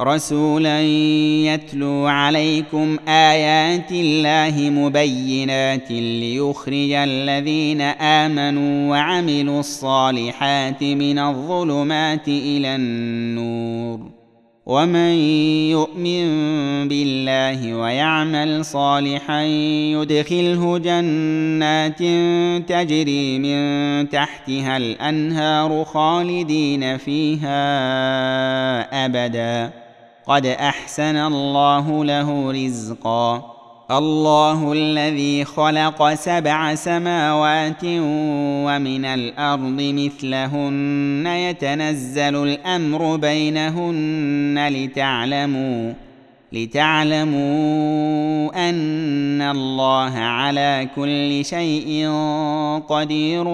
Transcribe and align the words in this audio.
رسولا 0.00 0.82
يتلو 1.44 2.06
عليكم 2.06 2.96
آيات 3.08 3.92
الله 3.92 4.70
مبينات 4.70 5.90
ليخرج 5.90 6.92
الذين 6.92 7.80
آمنوا 7.80 8.90
وعملوا 8.90 9.60
الصالحات 9.60 10.82
من 10.82 11.18
الظلمات 11.18 12.28
إلى 12.28 12.74
النور. 12.74 14.00
ومن 14.66 15.12
يؤمن 15.70 16.28
بالله 16.88 17.74
ويعمل 17.74 18.64
صالحا 18.64 19.42
يدخله 19.96 20.78
جنات 20.78 21.98
تجري 22.68 23.38
من 23.38 24.08
تحتها 24.08 24.76
الأنهار 24.76 25.84
خالدين 25.84 26.96
فيها 26.96 27.56
ابدا. 29.06 29.85
قد 30.26 30.46
أحسن 30.46 31.16
الله 31.16 32.04
له 32.04 32.50
رزقا. 32.52 33.56
الله 33.90 34.72
الذي 34.72 35.44
خلق 35.44 36.14
سبع 36.14 36.74
سماوات 36.74 37.84
ومن 38.64 39.04
الأرض 39.04 39.78
مثلهن. 39.78 41.26
يتنزل 41.26 42.36
الأمر 42.36 43.16
بينهن 43.16 44.68
لتعلموا 44.70 45.92
لتعلموا 46.52 47.38
أن 48.68 49.42
الله 49.42 50.18
على 50.18 50.88
كل 50.96 51.44
شيء 51.44 52.10
قدير 52.88 53.48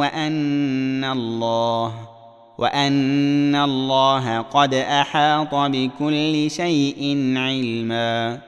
وأن 0.00 1.04
الله 1.04 2.13
وان 2.58 3.54
الله 3.54 4.40
قد 4.40 4.74
احاط 4.74 5.54
بكل 5.54 6.50
شيء 6.50 7.34
علما 7.36 8.38